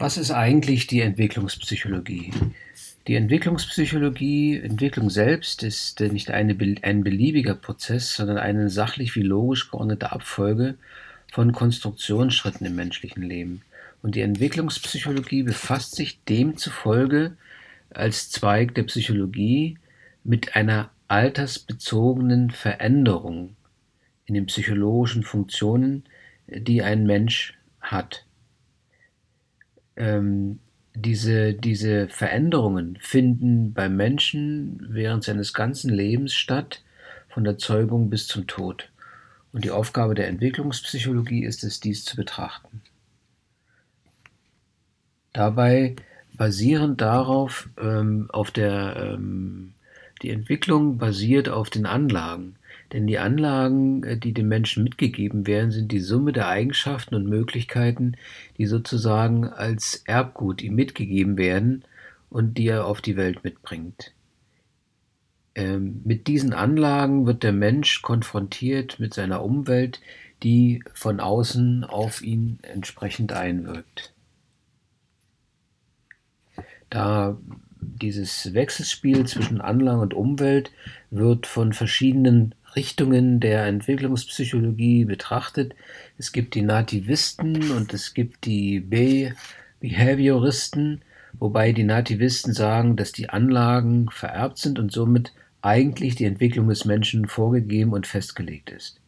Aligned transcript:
Was 0.00 0.16
ist 0.16 0.30
eigentlich 0.30 0.86
die 0.86 1.02
Entwicklungspsychologie? 1.02 2.32
Die 3.06 3.16
Entwicklungspsychologie, 3.16 4.58
Entwicklung 4.58 5.10
selbst, 5.10 5.62
ist 5.62 6.00
nicht 6.00 6.30
eine, 6.30 6.56
ein 6.80 7.04
beliebiger 7.04 7.54
Prozess, 7.54 8.14
sondern 8.14 8.38
eine 8.38 8.70
sachlich 8.70 9.14
wie 9.14 9.22
logisch 9.22 9.70
geordnete 9.70 10.10
Abfolge 10.10 10.76
von 11.30 11.52
Konstruktionsschritten 11.52 12.66
im 12.66 12.76
menschlichen 12.76 13.22
Leben. 13.22 13.60
Und 14.00 14.14
die 14.14 14.22
Entwicklungspsychologie 14.22 15.42
befasst 15.42 15.96
sich 15.96 16.24
demzufolge 16.24 17.36
als 17.90 18.30
Zweig 18.30 18.74
der 18.76 18.84
Psychologie 18.84 19.76
mit 20.24 20.56
einer 20.56 20.88
altersbezogenen 21.08 22.52
Veränderung 22.52 23.54
in 24.24 24.32
den 24.32 24.46
psychologischen 24.46 25.24
Funktionen, 25.24 26.04
die 26.46 26.80
ein 26.80 27.04
Mensch 27.04 27.52
hat 27.82 28.24
ähm, 30.00 30.58
diese, 30.94 31.54
diese 31.54 32.08
Veränderungen 32.08 32.98
finden 33.00 33.72
beim 33.72 33.96
Menschen 33.96 34.86
während 34.88 35.22
seines 35.22 35.54
ganzen 35.54 35.90
Lebens 35.90 36.34
statt, 36.34 36.82
von 37.28 37.44
der 37.44 37.58
Zeugung 37.58 38.10
bis 38.10 38.26
zum 38.26 38.48
Tod. 38.48 38.90
Und 39.52 39.64
die 39.64 39.70
Aufgabe 39.70 40.14
der 40.14 40.28
Entwicklungspsychologie 40.28 41.44
ist 41.44 41.62
es, 41.62 41.78
dies 41.78 42.04
zu 42.04 42.16
betrachten. 42.16 42.82
Dabei 45.32 45.94
basierend 46.32 47.00
darauf, 47.00 47.68
ähm, 47.80 48.28
auf 48.32 48.50
der, 48.50 48.96
ähm, 48.96 49.74
die 50.22 50.30
Entwicklung 50.30 50.98
basiert 50.98 51.48
auf 51.48 51.70
den 51.70 51.86
Anlagen. 51.86 52.56
Denn 52.92 53.06
die 53.06 53.18
Anlagen, 53.18 54.02
äh, 54.02 54.16
die 54.16 54.32
dem 54.32 54.48
Menschen 54.48 54.84
mitgegeben 54.84 55.46
werden, 55.46 55.70
sind 55.70 55.92
die 55.92 56.00
Summe 56.00 56.32
der 56.32 56.48
Eigenschaften 56.48 57.14
und 57.14 57.28
Möglichkeiten, 57.28 58.16
die 58.58 58.66
sozusagen 58.66 59.46
als 59.46 60.02
Erbgut 60.06 60.62
ihm 60.62 60.74
mitgegeben 60.74 61.36
werden 61.36 61.84
und 62.30 62.58
die 62.58 62.68
er 62.68 62.86
auf 62.86 63.00
die 63.00 63.16
Welt 63.16 63.44
mitbringt. 63.44 64.12
Ähm, 65.54 66.00
mit 66.04 66.26
diesen 66.26 66.52
Anlagen 66.52 67.26
wird 67.26 67.42
der 67.42 67.52
Mensch 67.52 68.02
konfrontiert 68.02 69.00
mit 69.00 69.14
seiner 69.14 69.42
Umwelt, 69.42 70.00
die 70.42 70.82
von 70.94 71.20
außen 71.20 71.84
auf 71.84 72.22
ihn 72.22 72.58
entsprechend 72.62 73.32
einwirkt. 73.32 74.14
Da 76.88 77.36
dieses 77.80 78.52
Wechselspiel 78.54 79.26
zwischen 79.26 79.60
Anlagen 79.60 80.00
und 80.00 80.14
Umwelt 80.14 80.72
wird 81.10 81.46
von 81.46 81.72
verschiedenen 81.72 82.54
Richtungen 82.76 83.40
der 83.40 83.66
Entwicklungspsychologie 83.66 85.04
betrachtet. 85.04 85.74
Es 86.18 86.32
gibt 86.32 86.54
die 86.54 86.62
Nativisten 86.62 87.72
und 87.72 87.92
es 87.92 88.14
gibt 88.14 88.44
die 88.44 88.80
Be 88.80 89.34
Behavioristen, 89.80 91.00
wobei 91.38 91.72
die 91.72 91.84
Nativisten 91.84 92.52
sagen, 92.52 92.96
dass 92.96 93.12
die 93.12 93.30
Anlagen 93.30 94.10
vererbt 94.10 94.58
sind 94.58 94.78
und 94.78 94.92
somit 94.92 95.32
eigentlich 95.62 96.14
die 96.16 96.26
Entwicklung 96.26 96.68
des 96.68 96.84
Menschen 96.84 97.26
vorgegeben 97.26 97.92
und 97.92 98.06
festgelegt 98.06 98.70
ist. 98.70 99.00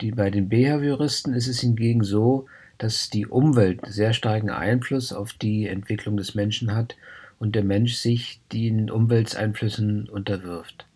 Die, 0.00 0.10
bei 0.10 0.30
den 0.30 0.48
Behavioristen 0.48 1.34
ist 1.34 1.46
es 1.46 1.60
hingegen 1.60 2.04
so, 2.04 2.46
dass 2.78 3.10
die 3.10 3.26
Umwelt 3.26 3.80
sehr 3.86 4.12
starken 4.12 4.50
Einfluss 4.50 5.12
auf 5.12 5.34
die 5.34 5.68
Entwicklung 5.68 6.16
des 6.16 6.34
Menschen 6.34 6.74
hat 6.74 6.96
und 7.38 7.54
der 7.54 7.64
Mensch 7.64 7.94
sich 7.94 8.40
den 8.52 8.90
Umwelteinflüssen 8.90 10.08
unterwirft. 10.08 10.86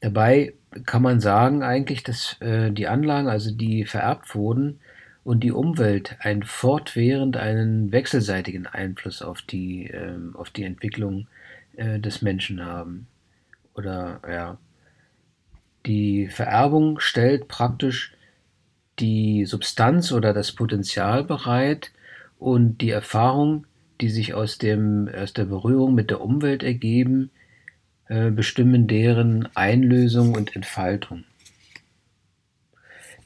Dabei 0.00 0.54
kann 0.86 1.02
man 1.02 1.20
sagen 1.20 1.62
eigentlich, 1.62 2.02
dass 2.02 2.40
äh, 2.40 2.70
die 2.70 2.88
Anlagen, 2.88 3.28
also 3.28 3.50
die 3.50 3.84
vererbt 3.84 4.34
wurden, 4.34 4.80
und 5.22 5.40
die 5.40 5.52
Umwelt 5.52 6.16
ein 6.20 6.42
fortwährend 6.42 7.36
einen 7.36 7.92
wechselseitigen 7.92 8.66
Einfluss 8.66 9.20
auf 9.20 9.42
die, 9.42 9.86
ähm, 9.88 10.34
auf 10.34 10.50
die 10.50 10.64
Entwicklung 10.64 11.26
äh, 11.76 12.00
des 12.00 12.22
Menschen 12.22 12.64
haben. 12.64 13.06
Oder 13.74 14.20
ja, 14.26 14.58
die 15.84 16.28
Vererbung 16.28 17.00
stellt 17.00 17.48
praktisch 17.48 18.14
die 18.98 19.44
Substanz 19.44 20.10
oder 20.12 20.32
das 20.32 20.52
Potenzial 20.52 21.24
bereit 21.24 21.92
und 22.38 22.78
die 22.78 22.90
Erfahrung, 22.90 23.66
die 24.00 24.08
sich 24.08 24.32
aus, 24.32 24.56
dem, 24.56 25.08
aus 25.14 25.34
der 25.34 25.44
Berührung 25.44 25.94
mit 25.94 26.10
der 26.10 26.22
Umwelt 26.22 26.62
ergeben, 26.62 27.30
äh, 27.34 27.39
bestimmen 28.34 28.88
deren 28.88 29.48
Einlösung 29.54 30.34
und 30.34 30.56
Entfaltung. 30.56 31.22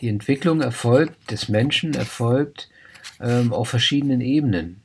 Die 0.00 0.09
Entwicklung 0.09 0.61
erfolgt, 0.61 1.31
des 1.31 1.49
Menschen 1.49 1.95
erfolgt 1.95 2.69
ähm, 3.21 3.53
auf 3.53 3.69
verschiedenen 3.69 4.21
Ebenen. 4.21 4.83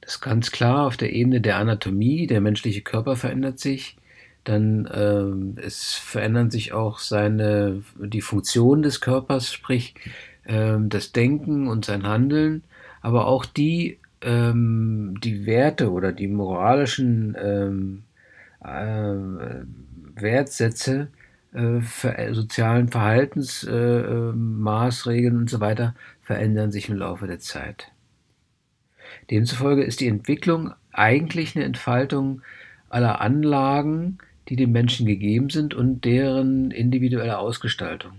Das 0.00 0.16
ist 0.16 0.20
ganz 0.20 0.50
klar 0.50 0.86
auf 0.86 0.96
der 0.96 1.12
Ebene 1.12 1.40
der 1.40 1.56
Anatomie, 1.58 2.26
der 2.26 2.40
menschliche 2.40 2.82
Körper 2.82 3.16
verändert 3.16 3.58
sich, 3.58 3.96
dann 4.44 4.88
ähm, 4.92 5.56
es 5.60 5.94
verändern 5.94 6.50
sich 6.50 6.72
auch 6.72 7.00
seine, 7.00 7.82
die 7.98 8.20
Funktion 8.20 8.82
des 8.82 9.00
Körpers, 9.00 9.52
sprich 9.52 9.94
ähm, 10.46 10.88
das 10.88 11.12
Denken 11.12 11.66
und 11.66 11.84
sein 11.84 12.04
Handeln, 12.04 12.62
aber 13.02 13.26
auch 13.26 13.44
die, 13.44 13.98
ähm, 14.20 15.16
die 15.22 15.46
Werte 15.46 15.90
oder 15.90 16.12
die 16.12 16.28
moralischen 16.28 17.36
ähm, 17.40 18.02
äh, 18.02 18.05
Wertsätze, 20.14 21.08
äh, 21.52 21.80
sozialen 22.32 22.88
Verhaltensmaßregeln 22.88 25.34
äh, 25.34 25.38
und 25.38 25.48
so 25.48 25.60
weiter 25.60 25.94
verändern 26.20 26.72
sich 26.72 26.88
im 26.88 26.96
Laufe 26.96 27.26
der 27.26 27.38
Zeit. 27.38 27.92
Demzufolge 29.30 29.84
ist 29.84 30.00
die 30.00 30.08
Entwicklung 30.08 30.72
eigentlich 30.92 31.56
eine 31.56 31.64
Entfaltung 31.64 32.42
aller 32.88 33.20
Anlagen, 33.20 34.18
die 34.48 34.56
dem 34.56 34.72
Menschen 34.72 35.06
gegeben 35.06 35.50
sind 35.50 35.74
und 35.74 36.04
deren 36.04 36.70
individuelle 36.70 37.38
Ausgestaltung. 37.38 38.12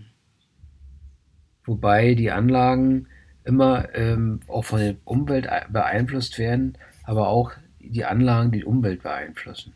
Wobei 1.66 2.16
die 2.16 2.32
Anlagen 2.32 3.08
immer 3.44 3.94
ähm, 3.94 4.40
auch 4.48 4.66
von 4.66 4.80
der 4.80 4.96
Umwelt 5.06 5.48
beeinflusst 5.70 6.40
werden, 6.40 6.78
aber 7.04 7.28
auch 7.28 7.52
die 7.80 8.06
Anlagen 8.06 8.52
die 8.52 8.66
Umwelt 8.66 9.04
beeinflussen. 9.04 9.74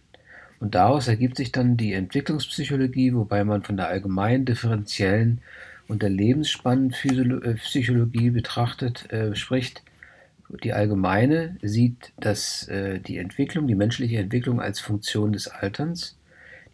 Und 0.62 0.76
daraus 0.76 1.08
ergibt 1.08 1.38
sich 1.38 1.52
dann 1.52 1.76
die 1.76 1.94
Entwicklungspsychologie, 1.94 3.16
wobei 3.16 3.44
man 3.44 3.64
von 3.64 3.78
der 3.78 3.88
allgemeinen, 3.88 4.46
differenziellen 4.46 5.42
und 5.88 6.04
der 6.04 6.12
Lebenspannenpsychologie 6.12 8.30
betrachtet, 8.30 9.12
äh, 9.12 9.36
spricht. 9.36 9.82
Die 10.64 10.74
allgemeine 10.74 11.58
sieht 11.64 12.14
dass 12.20 12.68
äh, 12.68 13.00
die 13.00 13.18
Entwicklung, 13.18 13.66
die 13.68 13.74
menschliche 13.74 14.20
Entwicklung 14.20 14.62
als 14.62 14.80
Funktion 14.80 15.34
des 15.34 15.48
Alterns. 15.48 16.16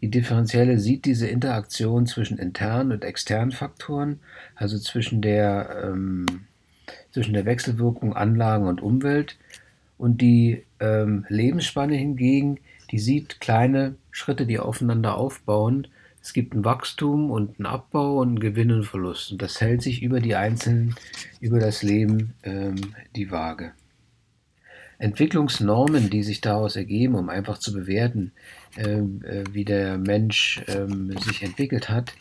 Die 0.02 0.10
differenzielle 0.10 0.80
sieht 0.80 1.06
diese 1.06 1.28
Interaktion 1.28 2.08
zwischen 2.08 2.40
internen 2.40 2.92
und 2.92 3.06
externen 3.06 3.54
Faktoren, 3.54 4.20
also 4.56 4.78
zwischen 4.80 5.22
der, 5.22 5.86
ähm, 5.86 6.26
zwischen 7.12 7.34
der 7.34 7.46
Wechselwirkung 7.46 8.14
Anlagen 8.14 8.68
und 8.68 8.82
Umwelt. 8.82 9.38
Und 9.98 10.20
die 10.20 10.66
ähm, 10.82 11.26
Lebensspanne 11.30 11.96
hingegen 11.96 12.60
die 12.92 13.00
sieht 13.00 13.40
kleine 13.40 13.96
Schritte, 14.12 14.46
die 14.46 14.60
aufeinander 14.60 15.16
aufbauen. 15.16 15.88
Es 16.22 16.34
gibt 16.34 16.54
ein 16.54 16.66
Wachstum 16.66 17.32
und 17.32 17.60
einen 17.60 17.66
Abbau 17.66 18.20
und 18.20 18.28
einen 18.30 18.40
Gewinn 18.40 18.72
und 18.72 18.84
Verlust. 18.84 19.32
Und 19.32 19.42
das 19.42 19.62
hält 19.62 19.82
sich 19.82 20.02
über 20.02 20.20
die 20.20 20.36
einzelnen, 20.36 20.96
über 21.40 21.60
das 21.60 21.84
Leben 21.84 22.34
ähm, 22.44 22.76
die 23.16 23.32
Waage. 23.32 23.72
Entwicklungsnormen, 25.00 26.10
die 26.10 26.24
sich 26.24 26.42
daraus 26.42 26.76
ergeben, 26.76 27.16
um 27.16 27.30
einfach 27.30 27.60
zu 27.60 27.72
bewerten, 27.72 28.32
ähm, 28.78 29.22
äh, 29.24 29.44
wie 29.52 29.64
der 29.64 29.98
Mensch 29.98 30.62
ähm, 30.68 31.16
sich 31.20 31.44
entwickelt 31.44 31.90
hat, 31.90 32.14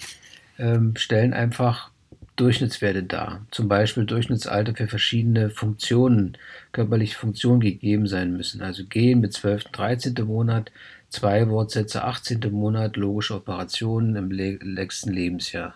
ähm, 0.59 0.94
stellen 0.97 1.33
einfach 1.33 1.91
Durchschnittswerte 2.36 3.02
dar. 3.02 3.47
Zum 3.50 3.66
Beispiel 3.66 4.04
Durchschnittsalter 4.04 4.74
für 4.74 4.88
verschiedene 4.88 5.48
Funktionen, 5.50 6.36
körperliche 6.72 7.16
Funktionen 7.16 7.60
gegeben 7.60 8.06
sein 8.06 8.36
müssen. 8.36 8.60
Also 8.60 8.84
gehen 8.84 9.21
mit 9.21 9.33
12. 9.33 9.65
13. 9.72 10.15
Monat, 10.24 10.71
zwei 11.09 11.48
Wortsätze 11.48 12.04
18. 12.04 12.41
Monat, 12.53 12.97
logische 12.97 13.34
Operationen 13.34 14.16
im 14.16 14.30
letzten 14.30 15.12
Lebensjahr. 15.12 15.74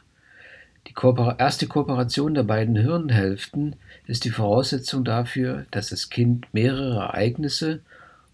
Die 0.87 0.95
erste 1.39 1.67
Kooperation 1.67 2.35
der 2.35 2.43
beiden 2.43 2.77
Hirnhälften 2.77 3.77
ist 4.07 4.25
die 4.25 4.31
Voraussetzung 4.31 5.05
dafür, 5.05 5.67
dass 5.71 5.91
das 5.91 6.11
Kind 6.11 6.53
mehrere 6.53 7.01
Ereignisse 7.01 7.81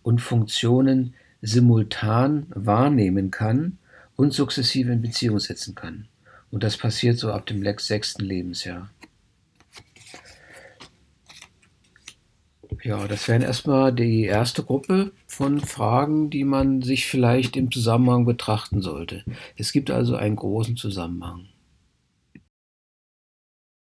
und 0.02 0.20
Funktionen 0.20 1.14
simultan 1.43 2.46
wahrnehmen 2.50 3.31
kann 3.31 3.79
und 4.17 4.32
sukzessive 4.32 4.93
in 4.93 5.02
Beziehung 5.02 5.38
setzen 5.38 5.75
kann. 5.75 6.06
Und 6.50 6.62
das 6.62 6.76
passiert 6.76 7.19
so 7.19 7.32
ab 7.32 7.46
dem 7.46 7.62
sechsten 7.78 8.25
Lebensjahr. 8.25 8.90
Ja, 12.82 13.08
das 13.08 13.26
wären 13.26 13.43
erstmal 13.43 13.93
die 13.93 14.25
erste 14.25 14.62
Gruppe 14.62 15.12
von 15.26 15.60
Fragen, 15.60 16.31
die 16.31 16.44
man 16.44 16.82
sich 16.82 17.06
vielleicht 17.06 17.56
im 17.56 17.72
Zusammenhang 17.72 18.25
betrachten 18.25 18.81
sollte. 18.81 19.25
Es 19.56 19.72
gibt 19.72 19.90
also 19.90 20.14
einen 20.14 20.37
großen 20.37 20.76
Zusammenhang. 20.76 21.48